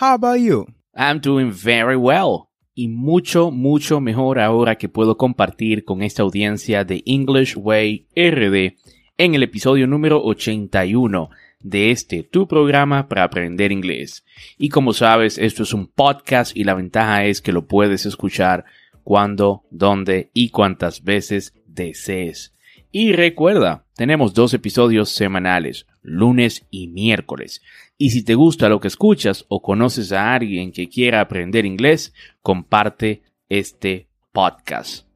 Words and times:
How 0.00 0.14
about 0.14 0.40
you? 0.40 0.66
I'm 0.96 1.20
doing 1.20 1.52
very 1.52 1.94
well. 1.94 2.48
Y 2.74 2.88
mucho, 2.88 3.52
mucho 3.52 4.00
mejor 4.00 4.40
ahora 4.40 4.76
que 4.76 4.88
puedo 4.88 5.16
compartir 5.16 5.84
con 5.84 6.02
esta 6.02 6.24
audiencia 6.24 6.84
de 6.84 7.04
English 7.06 7.56
Way 7.56 8.08
RD 8.16 8.76
en 9.18 9.34
el 9.36 9.44
episodio 9.44 9.86
número 9.86 10.20
81 10.24 11.30
de 11.60 11.92
este 11.92 12.24
tu 12.24 12.48
programa 12.48 13.08
para 13.08 13.22
aprender 13.22 13.70
inglés. 13.70 14.24
Y 14.58 14.68
como 14.68 14.94
sabes, 14.94 15.38
esto 15.38 15.62
es 15.62 15.72
un 15.72 15.86
podcast 15.86 16.56
y 16.56 16.64
la 16.64 16.74
ventaja 16.74 17.26
es 17.26 17.40
que 17.40 17.52
lo 17.52 17.68
puedes 17.68 18.04
escuchar 18.04 18.64
cuando, 19.04 19.62
dónde 19.70 20.32
y 20.34 20.48
cuántas 20.48 21.04
veces 21.04 21.54
desees. 21.66 22.52
Y 22.90 23.12
recuerda, 23.12 23.86
tenemos 23.94 24.34
dos 24.34 24.54
episodios 24.54 25.10
semanales, 25.10 25.86
lunes 26.04 26.66
y 26.70 26.86
miércoles. 26.86 27.62
Y 27.98 28.10
si 28.10 28.22
te 28.22 28.36
gusta 28.36 28.68
lo 28.68 28.78
que 28.78 28.88
escuchas 28.88 29.44
o 29.48 29.62
conoces 29.62 30.12
a 30.12 30.34
alguien 30.34 30.70
que 30.70 30.88
quiera 30.88 31.20
aprender 31.20 31.66
inglés, 31.66 32.12
comparte 32.42 33.22
este 33.48 34.08
podcast. 34.30 35.06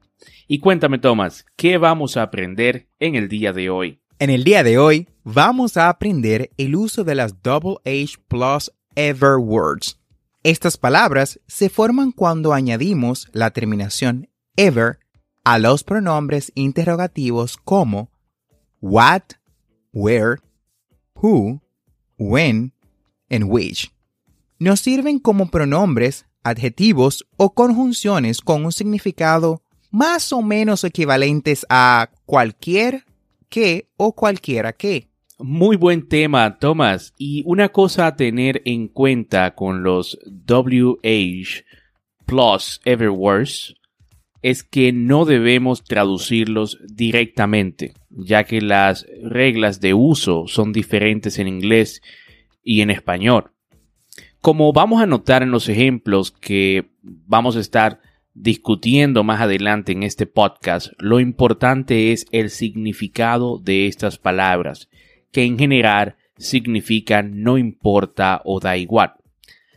Y 0.47 0.59
cuéntame, 0.59 0.97
Tomás, 0.97 1.45
¿qué 1.55 1.77
vamos 1.77 2.17
a 2.17 2.23
aprender 2.23 2.87
en 2.99 3.15
el 3.15 3.29
día 3.29 3.53
de 3.53 3.69
hoy? 3.69 3.99
En 4.17 4.29
el 4.29 4.43
día 4.43 4.63
de 4.63 4.77
hoy 4.77 5.07
vamos 5.23 5.77
a 5.77 5.87
aprender 5.87 6.49
el 6.57 6.75
uso 6.75 7.03
de 7.03 7.15
las 7.15 7.41
Double 7.41 7.77
H 7.85 8.17
plus 8.27 8.71
Ever 8.95 9.35
Words. 9.37 9.99
Estas 10.43 10.77
palabras 10.77 11.39
se 11.47 11.69
forman 11.69 12.11
cuando 12.11 12.53
añadimos 12.53 13.29
la 13.31 13.51
terminación 13.51 14.29
ever 14.55 14.99
a 15.43 15.59
los 15.59 15.83
pronombres 15.83 16.51
interrogativos 16.55 17.57
como 17.57 18.09
what, 18.81 19.23
where, 19.93 20.37
who, 21.21 21.61
when 22.17 22.73
and 23.29 23.45
which. 23.49 23.91
Nos 24.59 24.81
sirven 24.81 25.19
como 25.19 25.49
pronombres, 25.49 26.25
adjetivos 26.43 27.25
o 27.37 27.53
conjunciones 27.53 28.41
con 28.41 28.65
un 28.65 28.71
significado 28.71 29.61
más 29.91 30.31
o 30.33 30.41
menos 30.41 30.83
equivalentes 30.83 31.65
a 31.69 32.09
cualquier 32.25 33.05
que 33.49 33.89
o 33.97 34.13
cualquiera 34.13 34.73
que. 34.73 35.09
Muy 35.39 35.77
buen 35.77 36.07
tema, 36.07 36.59
Thomas. 36.59 37.13
Y 37.17 37.43
una 37.45 37.69
cosa 37.69 38.07
a 38.07 38.15
tener 38.15 38.61
en 38.65 38.89
cuenta 38.89 39.55
con 39.55 39.83
los 39.83 40.19
WH 40.25 41.63
plus 42.25 42.81
Everwords 42.83 43.75
es 44.41 44.63
que 44.63 44.93
no 44.93 45.25
debemos 45.25 45.83
traducirlos 45.83 46.79
directamente, 46.87 47.93
ya 48.09 48.43
que 48.43 48.61
las 48.61 49.05
reglas 49.21 49.81
de 49.81 49.93
uso 49.93 50.47
son 50.47 50.71
diferentes 50.71 51.39
en 51.39 51.47
inglés 51.47 52.01
y 52.63 52.81
en 52.81 52.89
español. 52.89 53.51
Como 54.41 54.71
vamos 54.71 55.01
a 55.01 55.05
notar 55.05 55.43
en 55.43 55.51
los 55.51 55.67
ejemplos 55.67 56.31
que 56.31 56.91
vamos 57.01 57.57
a 57.57 57.59
estar 57.59 57.99
discutiendo 58.33 59.25
más 59.25 59.41
adelante 59.41 59.91
en 59.91 60.03
este 60.03 60.25
podcast, 60.25 60.93
lo 60.97 61.19
importante 61.19 62.13
es 62.13 62.25
el 62.31 62.49
significado 62.49 63.59
de 63.59 63.87
estas 63.87 64.17
palabras, 64.17 64.89
que 65.31 65.43
en 65.43 65.59
general 65.59 66.15
significan 66.37 67.43
no 67.43 67.57
importa 67.57 68.41
o 68.45 68.61
da 68.61 68.77
igual. 68.77 69.15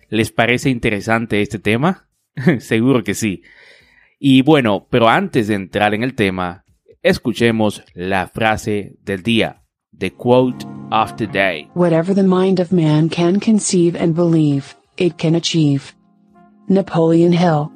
¿Les 0.09 0.31
parece 0.31 0.71
interesante 0.71 1.43
este 1.43 1.59
tema? 1.59 2.09
Seguro 2.61 3.03
que 3.03 3.15
sí. 3.15 3.43
Y 4.25 4.43
bueno, 4.43 4.87
pero 4.89 5.09
antes 5.09 5.49
de 5.49 5.55
entrar 5.55 5.95
en 5.95 6.05
el 6.05 6.15
tema, 6.15 6.65
escuchemos 7.03 7.83
la 7.93 8.29
frase 8.29 8.95
del 9.03 9.25
día, 9.25 9.65
the 9.99 10.13
quote 10.13 10.65
of 10.93 11.17
the 11.17 11.27
day. 11.27 11.69
Whatever 11.75 12.15
the 12.15 12.23
mind 12.23 12.61
of 12.61 12.71
man 12.71 13.09
can 13.09 13.41
conceive 13.41 14.01
and 14.01 14.15
believe, 14.15 14.77
it 14.97 15.15
can 15.17 15.35
achieve. 15.35 15.97
Napoleon 16.69 17.33
Hill. 17.33 17.69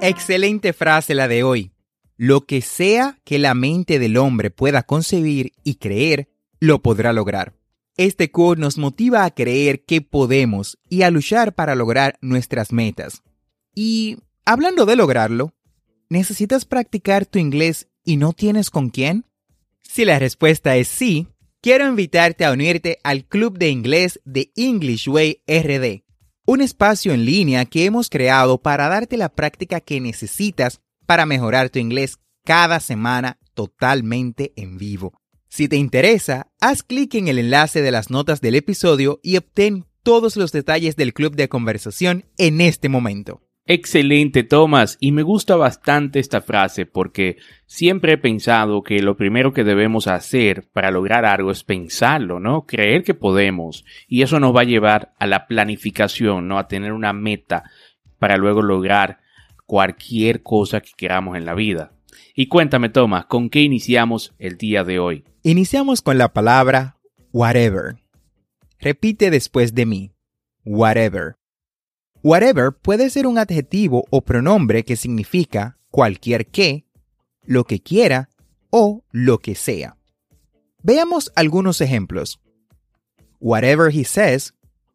Excelente 0.00 0.72
frase 0.72 1.16
la 1.16 1.26
de 1.26 1.42
hoy. 1.42 1.72
Lo 2.16 2.46
que 2.46 2.60
sea 2.60 3.18
que 3.24 3.40
la 3.40 3.54
mente 3.54 3.98
del 3.98 4.18
hombre 4.18 4.52
pueda 4.52 4.84
concebir 4.84 5.50
y 5.64 5.78
creer, 5.78 6.28
lo 6.60 6.80
podrá 6.80 7.12
lograr. 7.12 7.54
Este 7.96 8.30
quote 8.30 8.60
nos 8.60 8.78
motiva 8.78 9.24
a 9.24 9.32
creer 9.32 9.84
que 9.84 10.00
podemos 10.00 10.78
y 10.88 11.02
a 11.02 11.10
luchar 11.10 11.56
para 11.56 11.74
lograr 11.74 12.18
nuestras 12.20 12.72
metas. 12.72 13.24
Y 13.74 14.18
hablando 14.44 14.86
de 14.86 14.94
lograrlo, 14.94 15.55
¿Necesitas 16.08 16.64
practicar 16.64 17.26
tu 17.26 17.40
inglés 17.40 17.88
y 18.04 18.16
no 18.16 18.32
tienes 18.32 18.70
con 18.70 18.90
quién? 18.90 19.24
Si 19.82 20.04
la 20.04 20.20
respuesta 20.20 20.76
es 20.76 20.86
sí, 20.86 21.26
quiero 21.60 21.88
invitarte 21.88 22.44
a 22.44 22.52
unirte 22.52 22.98
al 23.02 23.24
Club 23.24 23.58
de 23.58 23.70
Inglés 23.70 24.20
de 24.24 24.52
English 24.54 25.08
Way 25.08 25.42
RD, 25.48 26.04
un 26.46 26.60
espacio 26.60 27.12
en 27.12 27.24
línea 27.24 27.64
que 27.64 27.86
hemos 27.86 28.08
creado 28.08 28.62
para 28.62 28.88
darte 28.88 29.16
la 29.16 29.30
práctica 29.30 29.80
que 29.80 30.00
necesitas 30.00 30.80
para 31.06 31.26
mejorar 31.26 31.70
tu 31.70 31.80
inglés 31.80 32.18
cada 32.44 32.78
semana 32.78 33.40
totalmente 33.54 34.52
en 34.54 34.78
vivo. 34.78 35.12
Si 35.48 35.66
te 35.66 35.76
interesa, 35.76 36.52
haz 36.60 36.84
clic 36.84 37.14
en 37.14 37.26
el 37.26 37.40
enlace 37.40 37.82
de 37.82 37.90
las 37.90 38.10
notas 38.10 38.40
del 38.40 38.54
episodio 38.54 39.18
y 39.24 39.38
obtén 39.38 39.86
todos 40.04 40.36
los 40.36 40.52
detalles 40.52 40.94
del 40.94 41.14
club 41.14 41.34
de 41.34 41.48
conversación 41.48 42.26
en 42.38 42.60
este 42.60 42.88
momento. 42.88 43.45
Excelente, 43.68 44.44
Thomas, 44.44 44.96
y 45.00 45.10
me 45.10 45.22
gusta 45.22 45.56
bastante 45.56 46.20
esta 46.20 46.40
frase 46.40 46.86
porque 46.86 47.36
siempre 47.66 48.12
he 48.12 48.18
pensado 48.18 48.84
que 48.84 49.00
lo 49.00 49.16
primero 49.16 49.52
que 49.52 49.64
debemos 49.64 50.06
hacer 50.06 50.68
para 50.72 50.92
lograr 50.92 51.24
algo 51.24 51.50
es 51.50 51.64
pensarlo, 51.64 52.38
¿no? 52.38 52.64
Creer 52.64 53.02
que 53.02 53.14
podemos, 53.14 53.84
y 54.06 54.22
eso 54.22 54.38
nos 54.38 54.54
va 54.54 54.60
a 54.60 54.64
llevar 54.64 55.14
a 55.18 55.26
la 55.26 55.48
planificación, 55.48 56.46
¿no? 56.46 56.58
A 56.58 56.68
tener 56.68 56.92
una 56.92 57.12
meta 57.12 57.64
para 58.20 58.36
luego 58.36 58.62
lograr 58.62 59.18
cualquier 59.66 60.44
cosa 60.44 60.80
que 60.80 60.92
queramos 60.96 61.36
en 61.36 61.44
la 61.44 61.54
vida. 61.54 61.92
Y 62.36 62.46
cuéntame, 62.46 62.88
Thomas, 62.88 63.26
¿con 63.26 63.50
qué 63.50 63.62
iniciamos 63.62 64.32
el 64.38 64.58
día 64.58 64.84
de 64.84 65.00
hoy? 65.00 65.24
Iniciamos 65.42 66.02
con 66.02 66.18
la 66.18 66.32
palabra 66.32 66.98
whatever. 67.32 67.96
Repite 68.78 69.30
después 69.30 69.74
de 69.74 69.86
mí. 69.86 70.12
Whatever. 70.64 71.34
Whatever 72.22 72.72
puede 72.72 73.10
ser 73.10 73.26
un 73.26 73.38
adjetivo 73.38 74.04
o 74.10 74.22
pronombre 74.22 74.84
que 74.84 74.96
significa 74.96 75.78
cualquier 75.90 76.46
que, 76.46 76.84
lo 77.44 77.64
que 77.64 77.80
quiera 77.80 78.28
o 78.70 79.04
lo 79.12 79.38
que 79.38 79.54
sea. 79.54 79.96
Veamos 80.82 81.30
algunos 81.34 81.80
ejemplos. 81.80 82.40
Whatever 83.40 83.90
he 83.90 84.04
says, 84.04 84.52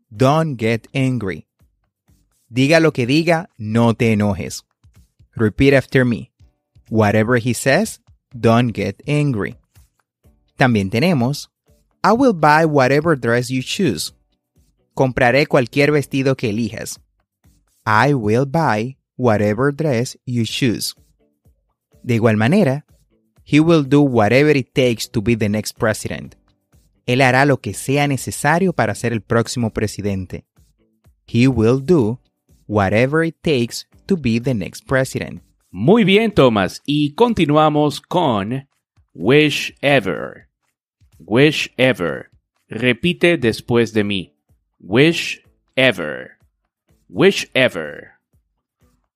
don't 0.09 0.59
get 0.59 0.87
angry. 0.93 1.47
Diga 2.49 2.79
lo 2.79 2.91
que 2.91 3.05
diga, 3.05 3.49
no 3.57 3.93
te 3.93 4.11
enojes. 4.11 4.63
Repeat 5.35 5.73
after 5.73 6.05
me. 6.05 6.31
Whatever 6.89 7.37
he 7.37 7.53
says, 7.53 8.01
don't 8.33 8.75
get 8.75 9.01
angry. 9.07 9.55
También 10.57 10.89
tenemos 10.89 11.49
I 12.03 12.13
will 12.13 12.33
buy 12.33 12.65
whatever 12.65 13.15
dress 13.15 13.49
you 13.49 13.61
choose. 13.61 14.13
Compraré 14.95 15.45
cualquier 15.45 15.91
vestido 15.91 16.35
que 16.35 16.49
elijas. 16.49 16.99
I 17.85 18.13
will 18.13 18.45
buy 18.45 18.97
whatever 19.17 19.71
dress 19.71 20.17
you 20.25 20.45
choose. 20.45 20.93
De 22.03 22.15
igual 22.15 22.37
manera, 22.37 22.85
he 23.43 23.59
will 23.59 23.83
do 23.83 24.01
whatever 24.01 24.55
it 24.55 24.73
takes 24.73 25.09
to 25.09 25.21
be 25.21 25.35
the 25.35 25.49
next 25.49 25.77
president. 25.77 26.35
Él 27.05 27.21
hará 27.21 27.45
lo 27.45 27.57
que 27.57 27.73
sea 27.73 28.07
necesario 28.07 28.73
para 28.73 28.95
ser 28.95 29.13
el 29.13 29.21
próximo 29.21 29.71
presidente. 29.71 30.45
He 31.27 31.47
will 31.47 31.79
do 31.79 32.19
whatever 32.67 33.23
it 33.23 33.35
takes 33.41 33.87
to 34.05 34.17
be 34.17 34.39
the 34.39 34.53
next 34.53 34.85
president. 34.87 35.41
Muy 35.71 36.03
bien, 36.03 36.31
Thomas. 36.31 36.81
Y 36.85 37.13
continuamos 37.15 38.01
con 38.01 38.67
wish 39.13 39.73
ever. 39.81 40.47
Wish 41.19 41.71
ever. 41.77 42.29
Repite 42.67 43.37
después 43.37 43.93
de 43.93 44.03
mí. 44.03 44.33
Wish 44.79 45.41
ever. 45.75 46.40
Wish 47.13 47.49
ever. 47.53 48.13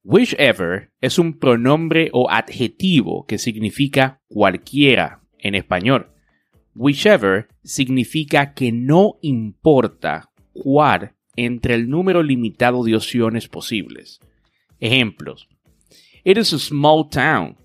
Wish 0.04 0.36
ever 0.38 0.92
es 1.00 1.18
un 1.18 1.40
pronombre 1.40 2.10
o 2.12 2.30
adjetivo 2.30 3.26
que 3.26 3.38
significa 3.38 4.20
cualquiera 4.28 5.22
en 5.40 5.56
español. 5.56 6.10
Whichever 6.76 7.48
significa 7.64 8.54
que 8.54 8.74
no 8.74 9.18
importa 9.22 10.30
cuál 10.52 11.14
entre 11.38 11.76
el 11.76 11.90
número 11.90 12.22
limitado 12.22 12.84
de 12.84 12.98
opciones 12.98 13.48
posibles. 13.48 14.20
Ejemplos. 14.82 15.48
It 16.26 16.38
is 16.38 16.52
a 16.52 16.60
small 16.60 17.08
town. 17.10 17.56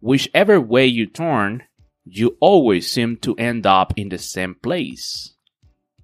Whichever 0.00 0.58
way 0.58 0.90
you 0.90 1.04
turn, 1.06 1.64
you 2.06 2.38
always 2.40 2.90
seem 2.90 3.18
to 3.18 3.34
end 3.36 3.66
up 3.66 3.92
in 3.94 4.08
the 4.08 4.16
same 4.16 4.54
place. 4.54 5.36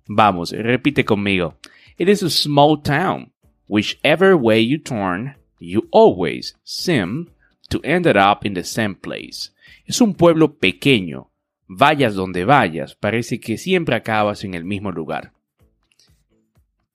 Vamos, 0.06 0.52
repite 0.52 1.06
conmigo. 1.06 1.54
It 1.96 2.10
is 2.10 2.22
a 2.22 2.28
small 2.28 2.82
town. 2.82 3.31
Whichever 3.72 4.36
way 4.36 4.60
you 4.60 4.76
turn, 4.76 5.34
you 5.58 5.88
always 5.92 6.52
seem 6.62 7.30
to 7.70 7.80
end 7.82 8.06
up 8.06 8.44
in 8.44 8.52
the 8.52 8.64
same 8.64 8.94
place. 8.94 9.50
Es 9.86 10.02
un 10.02 10.12
pueblo 10.12 10.58
pequeño. 10.58 11.30
Vayas 11.68 12.14
donde 12.14 12.44
vayas, 12.44 12.94
parece 12.94 13.40
que 13.40 13.56
siempre 13.56 13.96
acabas 13.96 14.44
en 14.44 14.52
el 14.52 14.64
mismo 14.64 14.92
lugar. 14.92 15.32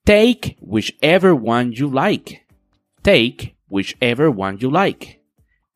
Take 0.04 0.56
whichever 0.60 1.34
one 1.34 1.72
you 1.72 1.90
like. 1.90 2.46
Take 3.02 3.56
whichever 3.68 4.30
one 4.30 4.58
you 4.58 4.70
like. 4.70 5.20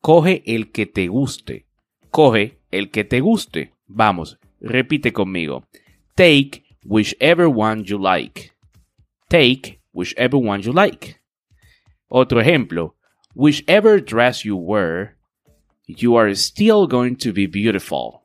Coge 0.01 0.41
el 0.45 0.71
que 0.71 0.85
te 0.85 1.09
guste. 1.09 1.65
Coge 2.11 2.59
el 2.71 2.91
que 2.91 3.03
te 3.03 3.19
guste. 3.19 3.73
Vamos, 3.87 4.39
repite 4.61 5.11
conmigo. 5.11 5.65
Take 6.15 6.63
whichever 6.85 7.49
one 7.49 7.83
you 7.83 7.97
like. 7.97 8.53
Take 9.27 9.82
whichever 9.93 10.37
one 10.37 10.61
you 10.61 10.73
like. 10.73 11.19
Otro 12.09 12.41
ejemplo. 12.41 12.95
Whichever 13.35 13.99
dress 13.99 14.45
you 14.45 14.55
wear, 14.55 15.17
you 15.87 16.15
are 16.15 16.33
still 16.35 16.85
going 16.87 17.15
to 17.17 17.33
be 17.33 17.47
beautiful. 17.47 18.23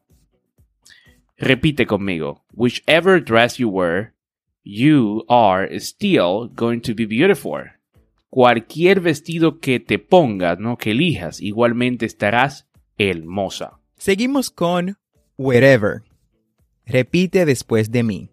Repite 1.41 1.87
conmigo. 1.87 2.43
Whichever 2.53 3.21
dress 3.21 3.59
you 3.59 3.69
wear, 3.71 4.13
you 4.65 5.25
are 5.29 5.69
still 5.79 6.49
going 6.49 6.81
to 6.83 6.95
be 6.95 7.07
beautiful. 7.07 7.63
Cualquier 8.31 9.01
vestido 9.01 9.61
que 9.61 9.81
te 9.81 9.99
pongas, 9.99 10.59
no 10.59 10.77
que 10.77 10.91
elijas, 10.91 11.41
igualmente 11.41 12.05
estarás 12.05 12.67
hermosa. 12.99 13.79
Seguimos 13.97 14.51
con 14.51 14.99
wherever. 15.39 16.03
Repite 16.85 17.47
después 17.47 17.91
de 17.91 18.03
mí. 18.03 18.31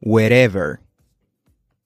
Wherever. 0.00 0.80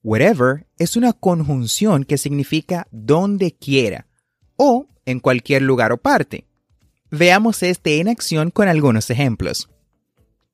Wherever 0.07 0.65
es 0.77 0.95
una 0.95 1.11
conjunción 1.11 2.05
que 2.05 2.17
significa 2.17 2.87
donde 2.91 3.51
quiera 3.51 4.07
o 4.55 4.87
en 5.05 5.19
cualquier 5.19 5.63
lugar 5.63 5.91
o 5.91 5.97
parte. 5.97 6.47
Veamos 7.11 7.61
este 7.61 7.99
en 7.99 8.07
acción 8.07 8.49
con 8.49 8.69
algunos 8.69 9.09
ejemplos. 9.09 9.69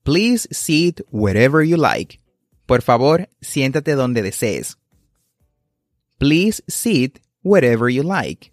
Please 0.02 0.48
sit 0.50 1.02
wherever 1.12 1.64
you 1.64 1.78
like. 1.78 2.20
Por 2.66 2.82
favor, 2.82 3.30
siéntate 3.42 3.94
donde 3.94 4.24
desees. 4.24 4.80
Please 6.18 6.64
sit 6.68 7.20
wherever 7.44 7.94
you 7.94 8.02
like. 8.02 8.52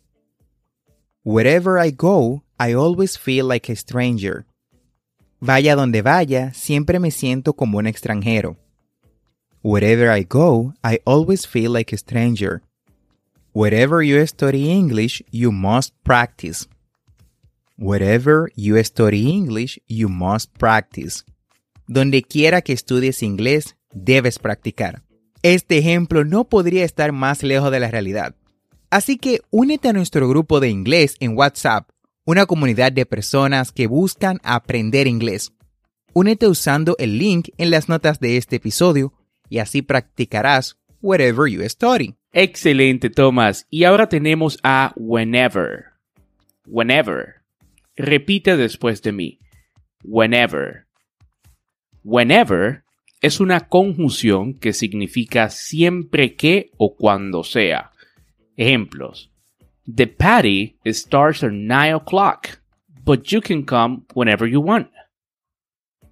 Wherever 1.25 1.83
I 1.83 1.93
go, 1.93 2.45
I 2.59 2.75
always 2.75 3.17
feel 3.17 3.49
like 3.49 3.73
a 3.73 3.77
stranger. 3.77 4.45
Vaya 5.41 5.77
donde 5.77 6.03
vaya, 6.03 6.53
siempre 6.53 7.01
me 7.01 7.11
siento 7.11 7.55
como 7.55 7.79
un 7.79 7.87
extranjero. 7.87 8.59
Wherever 9.63 10.11
I 10.11 10.23
go, 10.23 10.73
I 10.83 11.01
always 11.05 11.47
feel 11.47 11.73
like 11.73 11.93
a 11.93 11.99
stranger. 11.99 12.63
Wherever 13.53 14.03
you 14.03 14.27
study 14.27 14.71
English, 14.71 15.23
you 15.31 15.53
must 15.53 15.93
practice. 16.03 16.67
Wherever 17.77 18.51
you 18.57 18.83
study 18.83 19.31
English, 19.31 19.79
you 19.87 20.09
must 20.09 20.51
practice. 20.57 21.25
Donde 21.87 22.23
quiera 22.23 22.63
que 22.63 22.73
estudies 22.73 23.23
inglés, 23.23 23.77
debes 23.93 24.39
practicar. 24.39 25.03
Este 25.43 25.77
ejemplo 25.77 26.25
no 26.25 26.45
podría 26.45 26.87
estar 26.87 27.13
más 27.13 27.43
lejos 27.43 27.71
de 27.71 27.81
la 27.81 27.91
realidad. 27.91 28.35
Así 28.89 29.19
que 29.19 29.43
únete 29.51 29.89
a 29.89 29.93
nuestro 29.93 30.27
grupo 30.27 30.61
de 30.61 30.71
inglés 30.71 31.17
en 31.21 31.37
WhatsApp, 31.37 31.91
una 32.25 32.47
comunidad 32.47 32.93
de 32.93 33.05
personas 33.05 33.73
que 33.73 33.87
buscan 33.87 34.41
aprender 34.43 35.07
inglés. 35.07 35.53
Únete 36.15 36.49
usando 36.49 36.97
el 36.99 37.19
link 37.19 37.51
en 37.59 37.71
las 37.71 37.91
notas 37.91 38.21
de 38.21 38.39
este 38.39 38.57
episodio 38.57 39.13
y 39.51 39.59
así 39.59 39.83
practicarás 39.83 40.81
wherever 41.03 41.47
you 41.51 41.63
study. 41.69 42.15
Excelente, 42.33 43.11
Thomas. 43.11 43.67
Y 43.69 43.85
ahora 43.85 44.09
tenemos 44.09 44.59
a 44.63 44.95
whenever. 44.97 45.87
Whenever. 46.67 47.43
Repite 47.97 48.57
después 48.57 49.03
de 49.03 49.13
mí. 49.13 49.39
Whenever. 50.05 50.87
Whenever 52.05 52.85
es 53.21 53.41
una 53.41 53.69
conjunción 53.69 54.55
que 54.55 54.73
significa 54.73 55.51
siempre 55.51 56.37
que 56.37 56.71
o 56.79 56.97
cuando 56.97 57.45
sea. 57.45 57.91
Ejemplos. 58.57 59.31
The 59.93 60.07
party 60.07 60.77
starts 60.87 61.43
at 61.43 61.53
9 61.53 61.95
o'clock, 61.95 62.61
but 63.05 63.25
you 63.25 63.41
can 63.41 63.65
come 63.65 64.05
whenever 64.15 64.49
you 64.49 64.61
want. 64.61 64.89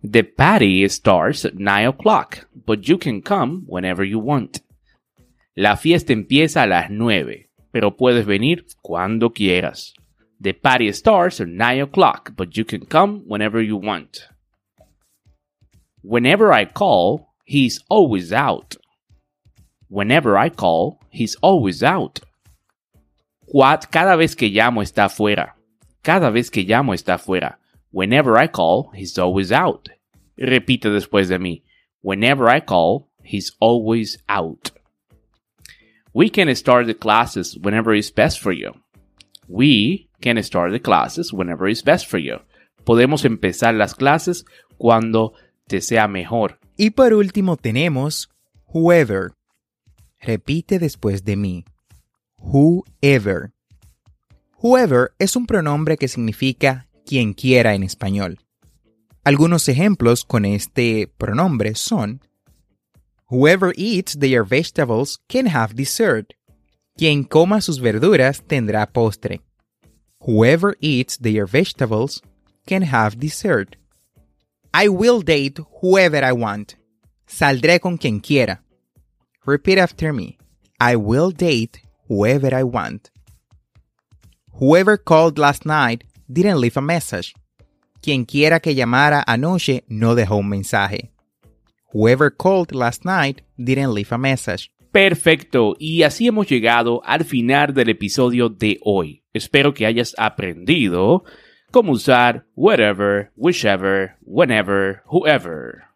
The 0.02 0.22
party 0.22 0.88
starts 0.88 1.44
at 1.44 1.56
9 1.56 1.88
o'clock, 1.88 2.46
but 2.66 2.88
you 2.88 2.98
can 2.98 3.20
come 3.20 3.64
whenever 3.66 4.04
you 4.04 4.20
want. 4.20 4.60
La 5.56 5.76
fiesta 5.76 6.12
empieza 6.12 6.62
a 6.62 6.66
las 6.68 6.88
9, 6.88 7.50
pero 7.72 7.96
puedes 7.96 8.24
venir 8.24 8.64
cuando 8.80 9.30
quieras. 9.30 9.94
The 10.40 10.54
party 10.54 10.92
starts 10.92 11.40
at 11.40 11.48
9 11.48 11.80
o'clock, 11.80 12.32
but 12.36 12.56
you 12.56 12.64
can 12.64 12.86
come 12.86 13.24
whenever 13.26 13.60
you 13.60 13.76
want. 13.76 14.28
Whenever 16.02 16.52
I 16.52 16.64
call, 16.64 17.34
he's 17.44 17.80
always 17.88 18.32
out. 18.32 18.76
Whenever 19.88 20.38
I 20.38 20.48
call, 20.48 21.00
he's 21.10 21.34
always 21.42 21.82
out. 21.82 22.20
Cada 23.90 24.16
vez 24.16 24.36
que 24.36 24.48
llamo 24.48 24.82
está 24.82 25.08
fuera. 25.08 25.56
Cada 26.02 26.30
vez 26.30 26.50
que 26.50 26.62
llamo 26.62 26.94
está 26.94 27.18
fuera. 27.18 27.57
Whenever 27.90 28.36
I 28.36 28.48
call, 28.48 28.90
he's 28.94 29.18
always 29.18 29.50
out. 29.50 29.88
Repite 30.36 30.90
después 30.90 31.28
de 31.28 31.38
mí. 31.38 31.62
Whenever 32.02 32.48
I 32.48 32.60
call, 32.60 33.08
he's 33.22 33.52
always 33.60 34.18
out. 34.28 34.70
We 36.12 36.30
can 36.30 36.54
start 36.54 36.86
the 36.86 36.94
classes 36.94 37.56
whenever 37.56 37.94
it's 37.94 38.10
best 38.10 38.40
for 38.40 38.52
you. 38.52 38.72
We 39.48 40.08
can 40.20 40.42
start 40.42 40.72
the 40.72 40.80
classes 40.80 41.32
whenever 41.32 41.68
it's 41.68 41.82
best 41.82 42.06
for 42.06 42.18
you. 42.18 42.40
Podemos 42.84 43.24
empezar 43.24 43.74
las 43.74 43.94
clases 43.94 44.44
cuando 44.78 45.34
te 45.66 45.80
sea 45.80 46.08
mejor. 46.08 46.58
Y 46.76 46.90
por 46.90 47.12
último 47.14 47.56
tenemos 47.56 48.28
whoever. 48.72 49.32
Repite 50.20 50.78
después 50.78 51.24
de 51.24 51.36
mí. 51.36 51.64
Whoever. 52.38 53.52
Whoever 54.60 55.12
es 55.18 55.36
un 55.36 55.46
pronombre 55.46 55.96
que 55.96 56.08
significa 56.08 56.87
quien 57.08 57.32
quiera 57.32 57.74
en 57.74 57.82
español. 57.82 58.38
Algunos 59.24 59.66
ejemplos 59.68 60.24
con 60.24 60.44
este 60.44 61.10
pronombre 61.16 61.74
son 61.74 62.20
Whoever 63.30 63.72
eats 63.76 64.18
their 64.18 64.44
vegetables 64.44 65.18
can 65.26 65.46
have 65.46 65.74
dessert. 65.74 66.34
Quien 66.96 67.24
coma 67.24 67.60
sus 67.62 67.80
verduras 67.80 68.42
tendrá 68.46 68.86
postre. 68.86 69.40
Whoever 70.20 70.76
eats 70.80 71.18
their 71.18 71.46
vegetables 71.46 72.22
can 72.66 72.82
have 72.82 73.16
dessert. 73.18 73.76
I 74.74 74.88
will 74.88 75.22
date 75.22 75.60
whoever 75.80 76.22
I 76.22 76.32
want. 76.32 76.76
Saldré 77.26 77.80
con 77.80 77.96
quien 77.96 78.20
quiera. 78.20 78.62
Repeat 79.46 79.78
after 79.78 80.12
me. 80.12 80.36
I 80.78 80.96
will 80.96 81.30
date 81.30 81.80
whoever 82.08 82.54
I 82.54 82.64
want. 82.64 83.10
Whoever 84.58 84.96
called 84.98 85.38
last 85.38 85.64
night 85.64 86.04
didn't 86.28 86.60
leave 86.60 86.76
a 86.76 86.82
message. 86.82 87.34
Quien 88.00 88.24
quiera 88.24 88.60
que 88.60 88.74
llamara 88.74 89.24
anoche 89.26 89.84
no 89.88 90.14
dejó 90.14 90.36
un 90.36 90.48
mensaje. 90.48 91.10
Whoever 91.92 92.30
called 92.30 92.72
last 92.72 93.04
night 93.04 93.40
didn't 93.56 93.94
leave 93.94 94.12
a 94.12 94.18
message. 94.18 94.70
Perfecto, 94.92 95.74
y 95.78 96.02
así 96.02 96.28
hemos 96.28 96.48
llegado 96.48 97.02
al 97.04 97.24
final 97.24 97.74
del 97.74 97.90
episodio 97.90 98.48
de 98.48 98.78
hoy. 98.82 99.22
Espero 99.32 99.74
que 99.74 99.86
hayas 99.86 100.14
aprendido 100.16 101.24
cómo 101.70 101.92
usar 101.92 102.46
whatever, 102.54 103.30
whichever, 103.36 104.16
whenever, 104.22 105.02
whoever. 105.10 105.87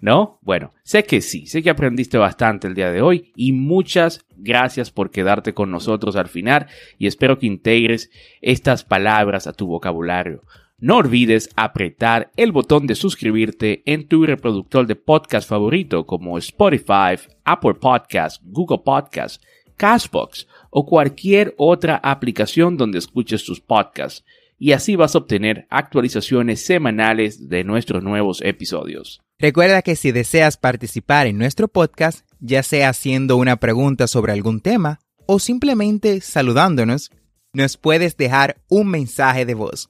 ¿No? 0.00 0.38
Bueno, 0.40 0.72
sé 0.82 1.04
que 1.04 1.20
sí, 1.20 1.46
sé 1.46 1.62
que 1.62 1.68
aprendiste 1.68 2.16
bastante 2.16 2.66
el 2.66 2.74
día 2.74 2.90
de 2.90 3.02
hoy 3.02 3.32
y 3.36 3.52
muchas 3.52 4.24
gracias 4.34 4.90
por 4.90 5.10
quedarte 5.10 5.52
con 5.52 5.70
nosotros 5.70 6.16
al 6.16 6.28
final 6.28 6.68
y 6.98 7.06
espero 7.06 7.38
que 7.38 7.46
integres 7.46 8.10
estas 8.40 8.82
palabras 8.82 9.46
a 9.46 9.52
tu 9.52 9.66
vocabulario. 9.66 10.42
No 10.78 10.96
olvides 10.96 11.50
apretar 11.56 12.30
el 12.36 12.52
botón 12.52 12.86
de 12.86 12.94
suscribirte 12.94 13.82
en 13.84 14.08
tu 14.08 14.24
reproductor 14.24 14.86
de 14.86 14.96
podcast 14.96 15.46
favorito 15.46 16.06
como 16.06 16.38
Spotify, 16.38 17.20
Apple 17.44 17.74
Podcasts, 17.74 18.40
Google 18.42 18.80
Podcasts, 18.82 19.44
Cashbox 19.76 20.48
o 20.70 20.86
cualquier 20.86 21.54
otra 21.58 21.96
aplicación 21.96 22.78
donde 22.78 22.98
escuches 22.98 23.44
tus 23.44 23.60
podcasts 23.60 24.24
y 24.58 24.72
así 24.72 24.96
vas 24.96 25.14
a 25.14 25.18
obtener 25.18 25.66
actualizaciones 25.68 26.64
semanales 26.64 27.50
de 27.50 27.64
nuestros 27.64 28.02
nuevos 28.02 28.40
episodios. 28.40 29.20
Recuerda 29.40 29.80
que 29.80 29.96
si 29.96 30.12
deseas 30.12 30.58
participar 30.58 31.26
en 31.26 31.38
nuestro 31.38 31.66
podcast, 31.66 32.26
ya 32.40 32.62
sea 32.62 32.90
haciendo 32.90 33.38
una 33.38 33.56
pregunta 33.56 34.06
sobre 34.06 34.32
algún 34.32 34.60
tema 34.60 35.00
o 35.24 35.38
simplemente 35.38 36.20
saludándonos, 36.20 37.10
nos 37.54 37.78
puedes 37.78 38.18
dejar 38.18 38.60
un 38.68 38.88
mensaje 38.88 39.46
de 39.46 39.54
voz. 39.54 39.88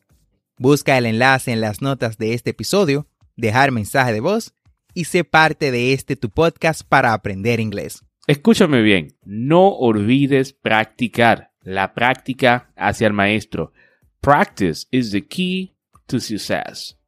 Busca 0.57 0.97
el 0.97 1.05
enlace 1.05 1.51
en 1.51 1.61
las 1.61 1.83
notas 1.83 2.17
de 2.17 2.35
este 2.35 2.51
episodio, 2.51 3.09
dejar 3.37 3.73
mensaje 3.73 4.13
de 4.13 4.21
voz 4.21 4.55
y 4.95 5.07
sé 5.07 5.25
parte 5.25 5.73
de 5.73 5.95
este 5.95 6.15
tu 6.15 6.31
podcast 6.31 6.83
para 6.89 7.13
aprender 7.13 7.59
inglés. 7.59 8.05
Escúchame 8.29 8.83
bien, 8.83 9.17
no 9.25 9.67
olvides 9.71 10.53
practicar. 10.53 11.51
La 11.63 11.93
práctica 11.93 12.71
hacia 12.77 13.09
el 13.09 13.15
maestro. 13.15 13.73
Practice 14.21 14.87
is 14.93 15.11
the 15.11 15.27
key 15.27 15.75
to 16.07 16.21
success. 16.21 17.00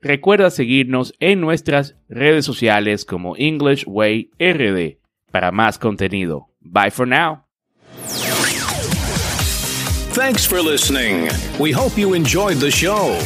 Recuerda 0.00 0.50
seguirnos 0.50 1.14
en 1.20 1.40
nuestras 1.40 1.96
redes 2.08 2.44
sociales 2.44 3.04
como 3.04 3.36
English 3.36 3.84
Way 3.86 4.30
RD 4.38 4.98
para 5.30 5.52
más 5.52 5.78
contenido. 5.78 6.48
Bye 6.60 6.90
for 6.90 7.06
now. 7.06 7.44
Thanks 10.12 10.46
for 10.46 10.62
listening. 10.62 11.28
We 11.60 11.72
hope 11.72 11.98
you 11.98 12.14
enjoyed 12.14 12.56
the 12.56 12.70
show. 12.70 13.18